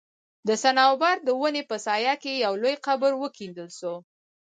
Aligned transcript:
د 0.47 0.49
صنوبر 0.63 1.15
د 1.27 1.29
وني 1.41 1.63
په 1.69 1.75
سايه 1.85 2.15
کي 2.23 2.33
يو 2.45 2.53
لوى 2.61 2.75
قبر 2.85 3.11
وکيندل 3.23 3.69
سو 3.79 3.93